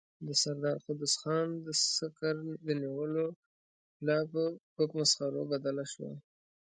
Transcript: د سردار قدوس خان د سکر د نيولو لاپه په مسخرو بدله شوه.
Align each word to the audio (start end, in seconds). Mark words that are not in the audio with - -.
د 0.27 0.29
سردار 0.43 0.77
قدوس 0.85 1.13
خان 1.21 1.47
د 1.65 1.67
سکر 1.97 2.35
د 2.65 2.67
نيولو 2.81 3.27
لاپه 4.07 4.45
په 4.75 4.83
مسخرو 4.95 5.41
بدله 5.51 5.83
شوه. 5.93 6.11